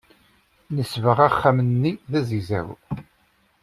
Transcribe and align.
Nesbeɣ 0.75 1.17
axxam-nni 1.27 1.93
d 2.11 2.13
azegzaw. 2.19 2.69